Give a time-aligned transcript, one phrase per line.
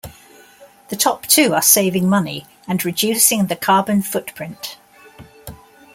[0.87, 4.79] The top two are saving money, and reducing the carbon footprint.